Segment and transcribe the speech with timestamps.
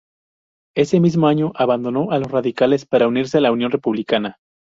[0.75, 4.39] Ese mismo año abandonó a los radicales para unirse a Unión Republicana.